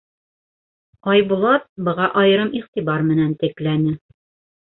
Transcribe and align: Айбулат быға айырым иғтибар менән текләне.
Айбулат 1.15 1.67
быға 1.89 2.09
айырым 2.23 2.51
иғтибар 2.61 3.05
менән 3.11 3.35
текләне. 3.45 3.93